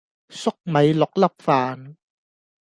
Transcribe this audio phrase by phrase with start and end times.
[0.29, 1.95] 栗米六粒飯